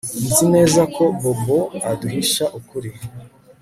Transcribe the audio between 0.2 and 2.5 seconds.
Nzi neza ko Bobo aduhisha